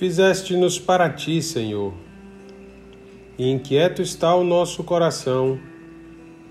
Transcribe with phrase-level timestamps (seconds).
[0.00, 1.92] Fizeste-nos para ti, Senhor,
[3.38, 5.60] e inquieto está o nosso coração,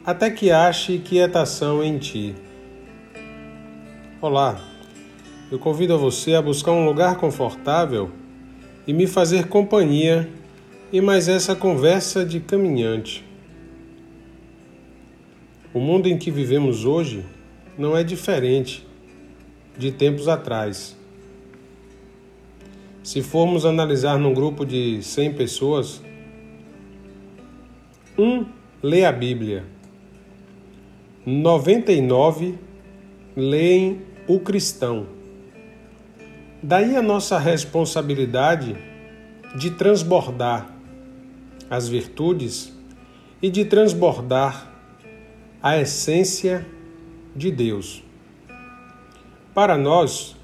[0.05, 2.35] até que ache quietação em ti.
[4.21, 4.61] Olá,
[5.51, 8.11] eu convido a você a buscar um lugar confortável
[8.85, 10.29] e me fazer companhia
[10.93, 13.25] em mais essa conversa de caminhante.
[15.73, 17.25] O mundo em que vivemos hoje
[17.75, 18.87] não é diferente
[19.75, 20.98] de tempos atrás.
[23.09, 25.99] Se formos analisar num grupo de 100 pessoas,
[28.15, 28.45] um
[28.83, 29.65] lê a Bíblia,
[31.25, 32.59] 99
[33.35, 35.07] leem o cristão.
[36.61, 38.77] Daí a nossa responsabilidade
[39.55, 40.71] de transbordar
[41.67, 42.71] as virtudes
[43.41, 44.71] e de transbordar
[45.63, 46.63] a essência
[47.35, 48.03] de Deus.
[49.51, 50.37] Para nós,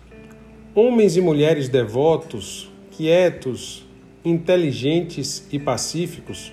[0.76, 3.86] homens e mulheres devotos, quietos,
[4.26, 6.52] inteligentes e pacíficos,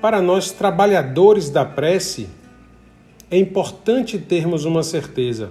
[0.00, 2.28] para nós trabalhadores da prece,
[3.30, 5.50] é importante termos uma certeza: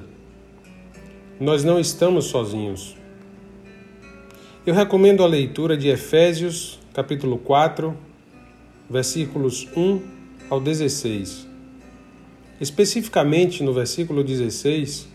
[1.40, 2.98] nós não estamos sozinhos.
[4.66, 7.96] Eu recomendo a leitura de Efésios, capítulo 4,
[8.90, 10.02] versículos 1
[10.50, 11.48] ao 16.
[12.60, 15.08] Especificamente no versículo 16,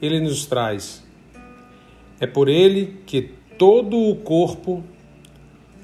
[0.00, 1.07] ele nos traz
[2.20, 4.82] é por ele que todo o corpo,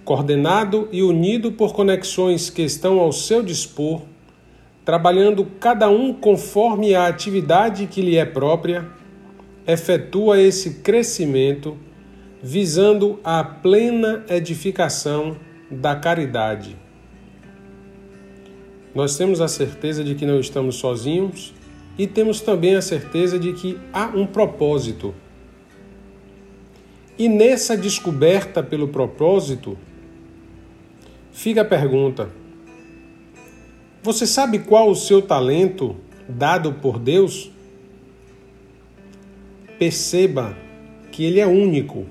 [0.05, 4.03] coordenado e unido por conexões que estão ao seu dispor,
[4.85, 8.87] trabalhando cada um conforme a atividade que lhe é própria,
[9.67, 11.77] efetua esse crescimento
[12.43, 15.37] visando a plena edificação
[15.71, 16.77] da caridade.
[18.95, 21.55] Nós temos a certeza de que não estamos sozinhos
[21.99, 25.15] e temos também a certeza de que há um propósito
[27.19, 29.79] e nessa descoberta pelo propósito,
[31.33, 32.29] fica a pergunta:
[34.03, 35.97] você sabe qual o seu talento
[36.29, 37.51] dado por Deus?
[39.79, 40.57] Perceba
[41.13, 42.07] que ele é único.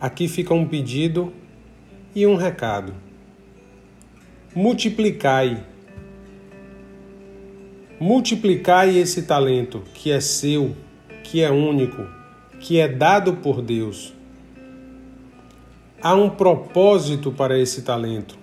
[0.00, 1.32] Aqui fica um pedido
[2.14, 2.94] e um recado.
[4.54, 5.64] Multiplicai.
[8.00, 10.74] Multiplicai esse talento que é seu,
[11.22, 12.21] que é único
[12.62, 14.14] que é dado por Deus.
[16.00, 18.38] Há um propósito para esse talento.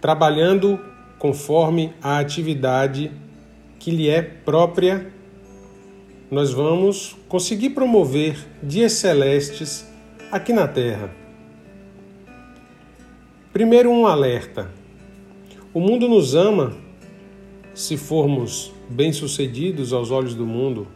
[0.00, 0.78] Trabalhando
[1.18, 3.10] conforme a atividade
[3.78, 5.10] que lhe é própria,
[6.30, 9.90] nós vamos conseguir promover dias celestes
[10.30, 11.10] aqui na Terra.
[13.50, 14.70] Primeiro, um alerta:
[15.72, 16.76] o mundo nos ama
[17.74, 20.86] se formos bem-sucedidos aos olhos do mundo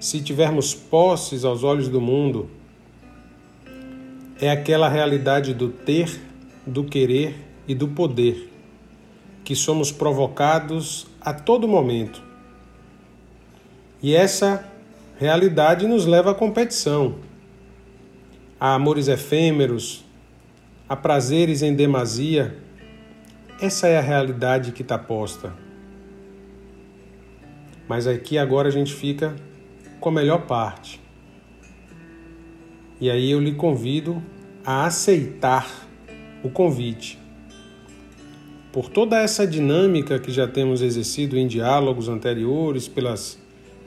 [0.00, 2.48] se tivermos posses aos olhos do mundo,
[4.40, 6.20] é aquela realidade do ter,
[6.66, 7.34] do querer
[7.66, 8.52] e do poder
[9.44, 12.22] que somos provocados a todo momento.
[14.02, 14.70] E essa
[15.18, 17.16] realidade nos leva à competição,
[18.60, 20.04] a amores efêmeros,
[20.88, 22.56] a prazeres em demasia.
[23.60, 25.52] Essa é a realidade que está posta.
[27.88, 29.34] Mas aqui agora a gente fica
[30.00, 31.00] com a melhor parte.
[33.00, 34.22] E aí eu lhe convido
[34.64, 35.88] a aceitar
[36.42, 37.18] o convite.
[38.72, 43.38] Por toda essa dinâmica que já temos exercido em diálogos anteriores, pelas,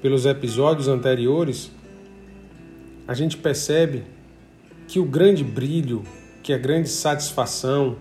[0.01, 1.71] pelos episódios anteriores,
[3.07, 4.03] a gente percebe
[4.87, 6.03] que o grande brilho,
[6.41, 7.97] que a grande satisfação,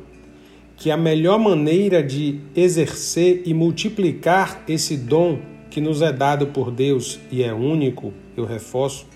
[0.77, 5.39] que a melhor maneira de exercer e multiplicar esse dom
[5.71, 9.07] que nos é dado por Deus e é único, eu reforço,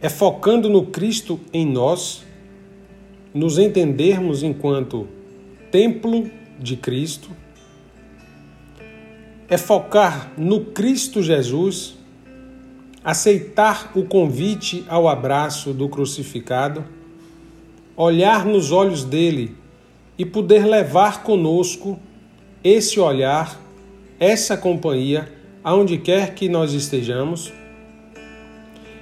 [0.00, 2.24] é focando no Cristo em nós,
[3.34, 5.08] nos entendermos enquanto
[5.70, 7.30] templo de Cristo,
[9.48, 11.98] é focar no Cristo Jesus,
[13.02, 16.84] aceitar o convite ao abraço do crucificado,
[17.96, 19.56] olhar nos olhos dele
[20.16, 21.98] e poder levar conosco
[22.62, 23.60] esse olhar
[24.20, 25.26] essa companhia
[25.64, 27.50] aonde quer que nós estejamos.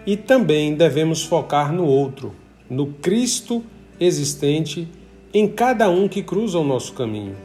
[0.07, 2.35] E também devemos focar no outro,
[2.71, 3.65] no Cristo
[3.99, 4.89] existente
[5.35, 7.37] em cada um que cruza o nosso caminho.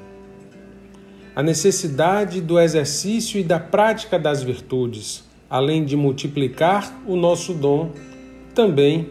[1.35, 7.91] A necessidade do exercício e da prática das virtudes, além de multiplicar o nosso dom,
[8.53, 9.09] também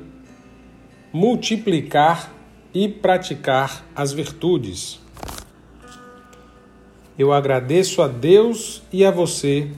[1.12, 2.32] multiplicar
[2.72, 5.01] e praticar as virtudes.
[7.18, 9.70] Eu agradeço a Deus e a você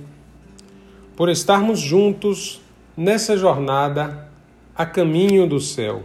[1.16, 2.60] por estarmos juntos
[2.96, 4.28] nessa jornada
[4.76, 6.04] a caminho do céu.